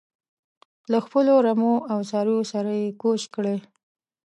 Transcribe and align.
له 0.91 0.97
خپلو 1.05 1.33
رمو 1.45 1.75
او 1.91 1.99
څارویو 2.09 2.49
سره 2.53 2.71
یې 2.81 2.87
کوچ 3.01 3.21
کړی. 3.35 3.55